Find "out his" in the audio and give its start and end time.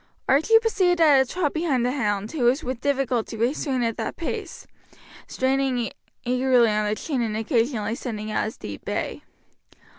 8.31-8.57